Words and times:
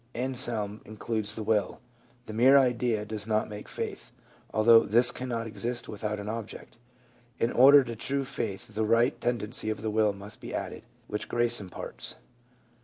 A.nselm 0.15 0.81
includes 0.83 1.35
the 1.35 1.43
will: 1.43 1.79
"The 2.25 2.33
mere 2.33 2.57
idea 2.57 3.05
does 3.05 3.27
not 3.27 3.47
make 3.47 3.69
faith, 3.69 4.11
although 4.51 4.79
this 4.79 5.11
cannot 5.11 5.45
exist 5.45 5.87
without 5.87 6.19
an 6.19 6.27
object; 6.27 6.75
in 7.37 7.51
order 7.51 7.83
to 7.83 7.95
true 7.95 8.23
faith 8.23 8.73
the 8.73 8.83
right 8.83 9.21
tendency 9.21 9.69
of 9.69 9.83
the 9.83 9.91
will 9.91 10.11
must 10.11 10.41
be 10.41 10.55
added, 10.55 10.81
which 11.05 11.29
grace 11.29 11.61
imparts." 11.61 12.15